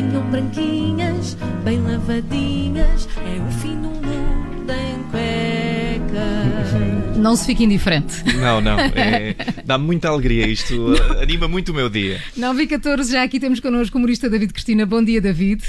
Venham 0.00 0.22
branquinhas, 0.30 1.36
bem 1.62 1.78
lavadinhas, 1.82 3.06
é 3.18 3.38
o 3.38 3.52
fim 3.60 3.74
do 3.74 3.88
mundo 3.88 4.72
em 4.72 5.02
cuecas. 5.10 6.70
Não 7.18 7.36
se 7.36 7.44
fique 7.44 7.64
indiferente. 7.64 8.24
Não, 8.38 8.62
não. 8.62 8.80
É, 8.80 9.36
dá 9.62 9.76
muita 9.76 10.08
alegria. 10.08 10.46
Isto 10.46 10.94
uh, 10.94 11.20
anima 11.20 11.46
muito 11.46 11.70
o 11.70 11.74
meu 11.74 11.90
dia. 11.90 12.18
9 12.34 12.62
e 12.62 12.66
14, 12.66 13.12
já 13.12 13.22
aqui 13.22 13.38
temos 13.38 13.60
connosco 13.60 13.94
o 13.94 13.98
humorista 13.98 14.30
David 14.30 14.54
Cristina. 14.54 14.86
Bom 14.86 15.04
dia, 15.04 15.20
David. 15.20 15.62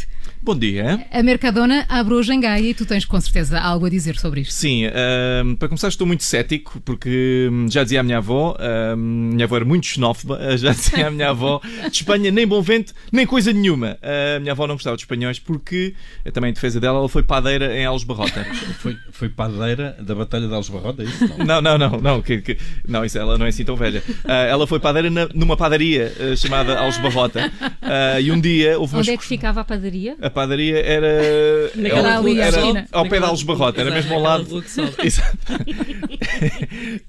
Bom 0.44 0.58
dia. 0.58 1.05
A 1.12 1.21
Mercadona 1.21 1.86
abre 1.88 2.16
hoje 2.16 2.34
em 2.34 2.39
Gaia 2.39 2.70
e 2.70 2.74
tu 2.74 2.84
tens 2.84 3.05
com 3.05 3.21
certeza 3.21 3.60
algo 3.62 3.86
a 3.86 3.89
dizer 3.89 4.18
sobre 4.18 4.42
isto. 4.42 4.52
Sim, 4.56 4.88
uh, 4.88 5.56
para 5.57 5.68
começar 5.68 5.88
estou 5.88 6.07
muito 6.07 6.24
cético 6.24 6.82
porque 6.84 7.48
hum, 7.52 7.68
já 7.70 7.84
dizia 7.84 8.00
a 8.00 8.04
minha 8.04 8.18
avó, 8.18 8.56
uh, 8.57 8.98
minha 8.98 9.46
avó 9.46 9.57
era 9.57 9.66
muito 9.66 9.86
xenófoba, 9.86 10.39
uh, 10.42 10.57
já 10.57 10.71
dizia 10.71 11.07
a 11.07 11.12
minha 11.12 11.29
avó, 11.29 11.62
de 11.84 11.96
Espanha 11.96 12.32
nem 12.32 12.48
bom 12.48 12.60
vento, 12.60 12.92
nem 13.12 13.24
coisa 13.28 13.54
nenhuma. 13.54 14.00
A 14.01 14.39
minha 14.39 14.54
avó 14.54 14.65
não 14.65 14.74
gostava 14.74 14.98
de 14.98 15.04
espanhóis 15.04 15.38
porque, 15.38 15.93
eh, 16.25 16.32
também 16.32 16.50
em 16.50 16.54
defesa 16.54 16.79
dela, 16.79 16.98
ela 16.98 17.07
foi 17.10 17.21
padeira 17.21 17.78
em 17.78 17.86
Alves 17.86 18.04
Barrota. 18.04 18.43
Foi, 18.82 18.98
foi 19.12 19.29
padeira 19.29 19.96
da 20.00 20.15
Batalha 20.15 20.48
de 20.48 20.54
Algebarrota, 20.56 21.04
é 21.04 21.06
isso? 21.06 21.28
Não. 21.37 21.62
Não, 21.62 21.62
não, 21.62 21.78
não, 21.78 22.01
não, 22.01 22.21
que, 22.21 22.42
que- 22.42 22.57
não, 22.87 23.06
isso 23.06 23.18
ela 23.20 23.37
não 23.37 23.46
é 23.46 23.50
assim 23.50 23.64
tão 23.64 23.76
velha. 23.76 24.01
Ah, 24.23 24.43
ela 24.46 24.65
foi 24.65 24.79
padeira 24.79 25.10
na- 25.12 25.28
numa 25.36 25.56
padaria 25.56 26.12
ah, 26.20 26.36
chamada 26.36 26.79
Alves 26.79 26.98
Barrota 27.00 27.51
Ah, 27.82 28.20
e 28.20 28.32
um 28.32 28.39
dia 28.42 28.79
houve 28.79 28.93
uma 28.96 29.00
Onde 29.01 29.12
é 29.12 29.18
que 29.18 29.26
ficava 29.26 29.62
a 29.62 29.64
padaria? 29.64 30.15
A 30.21 30.29
padaria 30.32 30.80
era, 30.80 31.71
Naquela 31.76 32.00
era- 32.09 32.17
ali, 32.17 32.40
era 32.40 32.88
ao 32.92 33.08
pé 33.08 33.20
de 33.20 33.26
Alves 33.26 33.44
Barrota, 33.44 33.81
era 33.81 33.92
mesmo 33.92 34.16
ao 34.16 34.22
lado. 34.22 34.48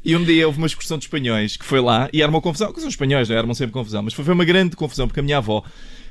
E 0.04 0.16
um 0.16 0.24
dia 0.24 0.46
houve 0.46 0.58
uma 0.58 0.66
excursão 0.66 0.98
de 0.98 1.04
espanhóis 1.04 1.56
que 1.56 1.64
foi 1.64 1.80
lá 1.80 2.08
e 2.12 2.22
armou 2.22 2.42
confusão, 2.42 2.72
que 2.72 2.80
são 2.80 2.88
espanhóis, 2.88 3.28
não 3.28 3.36
é? 3.36 3.38
armam 3.38 3.54
sempre 3.54 3.72
confusão, 3.72 4.02
mas 4.02 4.14
foi 4.14 4.34
uma 4.34 4.44
grande 4.44 4.76
confusão 4.76 5.06
porque 5.06 5.20
a 5.20 5.22
minha 5.22 5.38
avó 5.38 5.62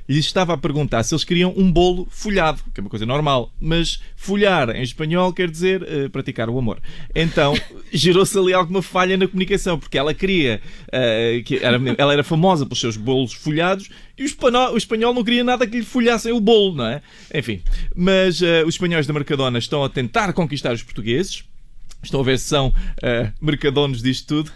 lhes 0.07 0.25
estava 0.25 0.53
a 0.53 0.57
perguntar 0.57 1.03
se 1.03 1.13
eles 1.13 1.23
queriam 1.23 1.53
um 1.55 1.71
bolo 1.71 2.07
folhado, 2.09 2.61
que 2.73 2.79
é 2.79 2.81
uma 2.81 2.89
coisa 2.89 3.05
normal, 3.05 3.51
mas 3.59 4.01
folhar 4.15 4.69
em 4.75 4.81
espanhol 4.83 5.31
quer 5.33 5.49
dizer 5.49 5.83
eh, 5.87 6.09
praticar 6.09 6.49
o 6.49 6.57
amor. 6.57 6.79
Então 7.15 7.53
gerou-se 7.93 8.37
ali 8.37 8.53
alguma 8.53 8.81
falha 8.81 9.15
na 9.17 9.27
comunicação, 9.27 9.79
porque 9.79 9.97
ela 9.97 10.13
queria, 10.13 10.61
eh, 10.91 11.41
que 11.45 11.57
era- 11.57 11.79
ela 11.97 12.13
era 12.13 12.23
famosa 12.23 12.65
pelos 12.65 12.79
seus 12.79 12.97
bolos 12.97 13.33
folhados 13.33 13.89
e 14.17 14.23
o 14.23 14.25
espanhol, 14.25 14.73
o 14.73 14.77
espanhol 14.77 15.13
não 15.13 15.23
queria 15.23 15.43
nada 15.43 15.65
que 15.65 15.77
lhe 15.77 15.83
folhassem 15.85 16.31
o 16.31 16.39
bolo, 16.39 16.75
não 16.75 16.85
é? 16.87 17.01
Enfim, 17.33 17.61
mas 17.95 18.41
eh, 18.41 18.63
os 18.65 18.75
espanhóis 18.75 19.07
da 19.07 19.13
Mercadona 19.13 19.57
estão 19.59 19.83
a 19.83 19.89
tentar 19.89 20.33
conquistar 20.33 20.73
os 20.73 20.83
portugueses. 20.83 21.43
Estão 22.03 22.19
a 22.19 22.23
ver 22.23 22.39
se 22.39 22.45
são 22.45 22.69
uh, 22.69 23.31
mercadonos 23.41 24.01
disto 24.01 24.27
tudo. 24.27 24.51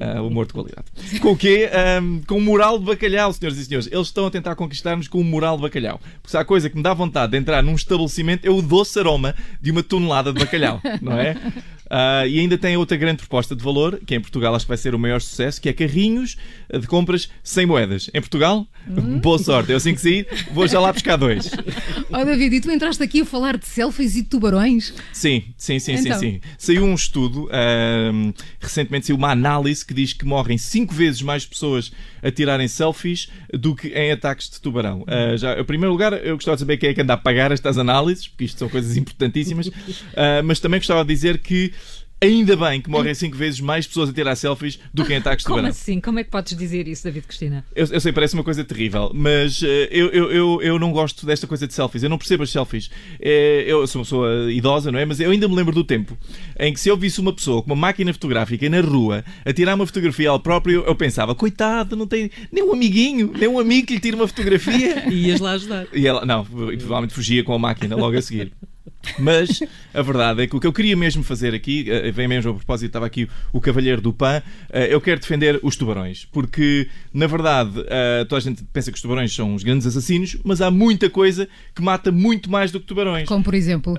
Ah, 0.00 0.22
humor 0.22 0.46
de 0.46 0.52
qualidade. 0.52 0.86
Com 1.20 1.32
o 1.32 1.36
quê? 1.36 1.68
Ahm, 1.72 2.20
com 2.26 2.40
moral 2.40 2.78
de 2.78 2.84
bacalhau, 2.84 3.32
senhoras 3.32 3.58
e 3.58 3.64
senhores. 3.64 3.88
Eles 3.90 4.06
estão 4.06 4.26
a 4.26 4.30
tentar 4.30 4.54
conquistar-nos 4.54 5.08
com 5.08 5.20
o 5.20 5.24
moral 5.24 5.56
de 5.56 5.62
bacalhau. 5.62 6.00
Porque 6.22 6.30
se 6.30 6.36
há 6.36 6.44
coisa 6.44 6.70
que 6.70 6.76
me 6.76 6.82
dá 6.82 6.94
vontade 6.94 7.32
de 7.32 7.38
entrar 7.38 7.62
num 7.62 7.74
estabelecimento 7.74 8.46
é 8.46 8.50
o 8.50 8.62
doce 8.62 8.98
aroma 8.98 9.34
de 9.60 9.70
uma 9.70 9.82
tonelada 9.82 10.32
de 10.32 10.38
bacalhau, 10.38 10.80
não 11.02 11.18
é? 11.18 11.36
Ah, 11.90 12.24
e 12.26 12.38
ainda 12.38 12.56
tem 12.56 12.76
outra 12.76 12.96
grande 12.96 13.18
proposta 13.18 13.56
de 13.56 13.62
valor, 13.64 14.00
que 14.06 14.14
em 14.14 14.20
Portugal 14.20 14.54
acho 14.54 14.64
que 14.64 14.68
vai 14.68 14.78
ser 14.78 14.94
o 14.94 14.98
maior 14.98 15.20
sucesso, 15.20 15.60
que 15.60 15.68
é 15.68 15.72
carrinhos 15.72 16.36
de 16.72 16.86
compras 16.86 17.28
sem 17.42 17.66
moedas. 17.66 18.08
Em 18.14 18.20
Portugal, 18.20 18.64
boa 19.20 19.38
sorte. 19.38 19.72
Eu 19.72 19.76
assim 19.76 19.92
que 19.94 20.00
sair, 20.00 20.26
vou 20.52 20.68
já 20.68 20.78
lá 20.78 20.92
buscar 20.92 21.16
dois. 21.16 21.50
Ó 22.12 22.24
David, 22.24 22.54
e 22.56 22.60
tu 22.60 22.70
entraste 22.70 23.02
aqui 23.02 23.22
a 23.22 23.24
falar 23.24 23.56
de 23.58 23.66
selfies 23.66 24.14
e 24.16 24.22
de 24.22 24.28
tubarões? 24.28 24.94
Sim, 25.12 25.42
sim, 25.56 25.78
sim, 25.80 25.94
Então. 25.94 26.18
sim, 26.18 26.32
sim. 26.34 26.40
Saiu 26.56 26.84
um 26.84 26.94
estudo, 26.94 27.48
ahm, 27.52 28.32
recentemente 28.60 29.06
saiu 29.06 29.16
uma 29.16 29.30
análise 29.32 29.84
que 29.84 29.92
diz 29.92 30.12
que 30.12 30.24
morrem 30.24 30.56
cinco 30.58 30.94
vezes 30.94 31.22
mais 31.22 31.44
pessoas 31.44 31.90
a 32.22 32.30
tirarem 32.30 32.68
selfies 32.68 33.28
do 33.52 33.74
que 33.74 33.88
em 33.88 34.12
ataques 34.12 34.48
de 34.48 34.60
tubarão. 34.60 35.04
Ah, 35.08 35.36
já, 35.36 35.58
em 35.58 35.64
primeiro 35.64 35.90
lugar, 35.92 36.12
eu 36.24 36.36
gostava 36.36 36.56
de 36.56 36.60
saber 36.60 36.76
quem 36.76 36.90
é 36.90 36.94
que 36.94 37.00
anda 37.00 37.14
a 37.14 37.16
pagar 37.16 37.50
estas 37.50 37.78
análises, 37.78 38.28
porque 38.28 38.44
isto 38.44 38.58
são 38.58 38.68
coisas 38.68 38.96
importantíssimas, 38.96 39.70
Ah, 40.16 40.40
mas 40.44 40.60
também 40.60 40.78
gostava 40.78 41.04
de 41.04 41.12
dizer 41.12 41.38
que 41.38 41.72
ainda 42.20 42.56
bem 42.56 42.80
que 42.80 42.90
morrem 42.90 43.14
cinco 43.14 43.36
vezes 43.36 43.60
mais 43.60 43.86
pessoas 43.86 44.10
a 44.10 44.12
tirar 44.12 44.36
selfies 44.36 44.78
do 44.92 45.04
que 45.04 45.12
em 45.12 45.16
ataques 45.16 45.42
de 45.42 45.46
Como 45.46 45.58
tubarão. 45.58 45.70
assim? 45.70 46.00
Como 46.00 46.18
é 46.18 46.24
que 46.24 46.30
podes 46.30 46.56
dizer 46.56 46.86
isso, 46.86 47.04
David 47.04 47.26
Cristina? 47.26 47.64
Eu, 47.74 47.86
eu 47.86 48.00
sei, 48.00 48.12
parece 48.12 48.34
uma 48.34 48.44
coisa 48.44 48.62
terrível, 48.62 49.10
mas 49.14 49.62
eu, 49.62 50.08
eu, 50.10 50.32
eu, 50.32 50.62
eu 50.62 50.78
não 50.78 50.92
gosto 50.92 51.24
desta 51.24 51.46
coisa 51.46 51.66
de 51.66 51.72
selfies. 51.74 52.02
Eu 52.02 52.10
não 52.10 52.18
percebo 52.18 52.42
as 52.42 52.50
selfies. 52.50 52.90
Eh, 53.20 53.64
eu 53.66 53.86
sou 53.86 54.00
uma 54.00 54.04
pessoa 54.04 54.52
idosa, 54.52 54.92
não 54.92 54.98
é? 54.98 55.04
Mas 55.04 55.20
eu 55.20 55.30
ainda 55.30 55.48
me 55.48 55.54
lembro 55.54 55.74
do 55.74 55.84
tempo 55.84 56.16
em 56.58 56.72
que 56.72 56.80
se 56.80 56.88
eu 56.88 56.96
visse 56.96 57.20
uma 57.20 57.32
pessoa 57.32 57.62
com 57.62 57.66
uma 57.70 57.76
máquina 57.76 58.12
fotográfica 58.12 58.68
na 58.68 58.80
rua 58.80 59.24
a 59.44 59.52
tirar 59.52 59.74
uma 59.74 59.86
fotografia 59.86 60.30
ao 60.30 60.38
próprio, 60.40 60.84
eu 60.86 60.94
pensava, 60.94 61.34
coitado, 61.34 61.96
não 61.96 62.06
tem 62.06 62.30
nem 62.52 62.62
um 62.62 62.72
amiguinho, 62.72 63.32
nem 63.38 63.48
um 63.48 63.58
amigo 63.58 63.86
que 63.86 63.94
lhe 63.94 64.00
tire 64.00 64.16
uma 64.16 64.28
fotografia. 64.28 65.04
E 65.10 65.28
ias 65.28 65.40
lá 65.40 65.52
ajudar. 65.52 65.86
E 65.92 66.06
ela, 66.06 66.24
não, 66.24 66.44
provavelmente 66.44 67.14
fugia 67.14 67.42
com 67.42 67.52
a 67.52 67.58
máquina 67.58 67.96
logo 67.96 68.16
a 68.16 68.22
seguir. 68.22 68.52
Mas 69.18 69.60
a 69.94 70.02
verdade 70.02 70.42
é 70.42 70.46
que 70.46 70.56
o 70.56 70.60
que 70.60 70.66
eu 70.66 70.72
queria 70.72 70.96
mesmo 70.96 71.22
fazer 71.22 71.54
aqui, 71.54 71.86
eh, 71.90 72.10
vem 72.10 72.28
mesmo 72.28 72.50
a 72.50 72.54
propósito, 72.54 72.88
estava 72.88 73.06
aqui 73.06 73.28
o 73.52 73.60
Cavalheiro 73.60 74.00
do 74.00 74.12
Pan, 74.12 74.42
eh, 74.70 74.92
eu 74.92 75.00
quero 75.00 75.20
defender 75.20 75.58
os 75.62 75.76
tubarões, 75.76 76.26
porque 76.30 76.88
na 77.12 77.26
verdade 77.26 77.72
eh, 77.86 78.24
toda 78.28 78.38
a 78.38 78.40
gente 78.40 78.62
pensa 78.72 78.90
que 78.90 78.96
os 78.96 79.02
tubarões 79.02 79.34
são 79.34 79.54
os 79.54 79.62
grandes 79.62 79.86
assassinos, 79.86 80.36
mas 80.44 80.60
há 80.60 80.70
muita 80.70 81.08
coisa 81.08 81.48
que 81.74 81.82
mata 81.82 82.12
muito 82.12 82.50
mais 82.50 82.70
do 82.70 82.78
que 82.78 82.86
tubarões. 82.86 83.26
Como 83.26 83.42
por 83.42 83.54
exemplo. 83.54 83.96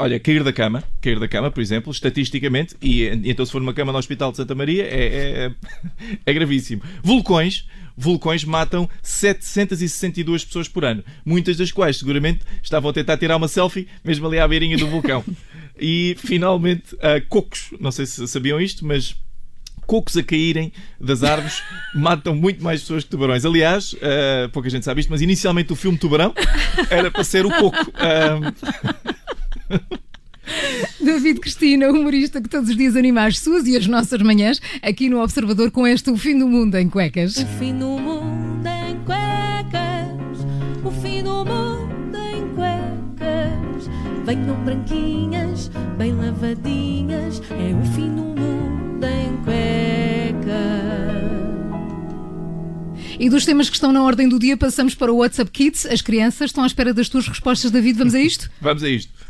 Olha, 0.00 0.18
cair 0.18 0.42
da 0.42 0.52
cama, 0.52 0.82
cair 1.00 1.18
da 1.18 1.28
cama, 1.28 1.50
por 1.50 1.60
exemplo, 1.60 1.92
estatisticamente, 1.92 2.74
e, 2.80 3.02
e 3.04 3.30
então 3.30 3.44
se 3.44 3.52
for 3.52 3.60
numa 3.60 3.74
cama 3.74 3.92
no 3.92 3.98
Hospital 3.98 4.30
de 4.30 4.38
Santa 4.38 4.54
Maria, 4.54 4.84
é, 4.84 5.50
é, 5.50 5.52
é 6.24 6.32
gravíssimo. 6.32 6.82
Vulcões, 7.02 7.66
vulcões 7.98 8.44
matam 8.44 8.88
762 9.02 10.44
pessoas 10.44 10.68
por 10.68 10.84
ano, 10.84 11.04
muitas 11.24 11.56
das 11.56 11.72
quais 11.72 11.96
seguramente 11.96 12.40
estavam 12.62 12.90
a 12.90 12.94
tentar 12.94 13.16
tirar 13.16 13.36
uma 13.36 13.48
selfie, 13.48 13.88
mesmo 14.04 14.26
ali 14.26 14.38
à 14.38 14.46
beirinha 14.46 14.78
do 14.78 14.86
vulcão. 14.86 15.24
E 15.80 16.16
finalmente, 16.18 16.92
uh, 16.96 17.24
cocos, 17.28 17.68
não 17.78 17.92
sei 17.92 18.04
se 18.04 18.26
sabiam 18.26 18.60
isto, 18.60 18.84
mas 18.84 19.14
cocos 19.86 20.16
a 20.16 20.24
caírem 20.24 20.72
das 21.00 21.22
árvores 21.22 21.62
matam 21.94 22.34
muito 22.34 22.64
mais 22.64 22.80
pessoas 22.80 23.04
que 23.04 23.10
tubarões. 23.10 23.44
Aliás, 23.44 23.92
uh, 23.92 24.48
pouca 24.52 24.68
gente 24.68 24.84
sabe 24.84 25.02
isto, 25.02 25.10
mas 25.10 25.22
inicialmente 25.22 25.72
o 25.72 25.76
filme 25.76 25.96
Tubarão 25.96 26.34
era 26.90 27.12
para 27.12 27.22
ser 27.22 27.46
o 27.46 27.50
coco. 27.50 27.78
Um, 27.78 28.52
David 31.08 31.40
Cristina, 31.40 31.88
humorista 31.90 32.38
que 32.38 32.50
todos 32.50 32.68
os 32.68 32.76
dias 32.76 32.94
anima 32.94 33.24
as 33.24 33.38
suas 33.38 33.66
e 33.66 33.74
as 33.74 33.86
nossas 33.86 34.20
manhãs, 34.20 34.60
aqui 34.82 35.08
no 35.08 35.22
Observador 35.22 35.70
com 35.70 35.86
este 35.86 36.10
O 36.10 36.18
Fim 36.18 36.38
do 36.38 36.46
Mundo 36.46 36.76
em 36.76 36.86
Cuecas. 36.86 37.38
O 37.38 37.46
fim 37.58 37.72
do 37.72 37.98
mundo 37.98 38.66
em 38.68 38.94
cuecas, 39.06 40.44
o 40.84 40.90
fim 41.00 41.22
do 41.22 41.46
mundo 41.46 42.14
em 42.14 42.46
cuecas. 42.54 43.88
Venham 44.26 44.62
branquinhas, 44.62 45.70
bem 45.96 46.12
lavadinhas, 46.12 47.40
é 47.52 47.74
o 47.74 47.84
fim 47.94 48.14
do 48.14 48.22
mundo 48.38 49.06
em 49.06 49.34
cuecas. 49.44 50.58
E 53.18 53.30
dos 53.30 53.46
temas 53.46 53.70
que 53.70 53.76
estão 53.76 53.92
na 53.92 54.02
ordem 54.02 54.28
do 54.28 54.38
dia, 54.38 54.58
passamos 54.58 54.94
para 54.94 55.10
o 55.10 55.16
WhatsApp 55.16 55.50
Kids. 55.50 55.86
As 55.86 56.02
crianças 56.02 56.50
estão 56.50 56.64
à 56.64 56.66
espera 56.66 56.92
das 56.92 57.08
tuas 57.08 57.26
respostas, 57.26 57.70
David. 57.70 57.96
Vamos 57.96 58.14
a 58.14 58.20
isto? 58.20 58.50
Vamos 58.60 58.82
a 58.82 58.90
isto. 58.90 59.27